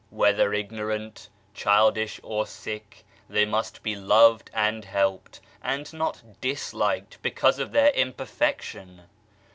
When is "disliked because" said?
6.41-7.59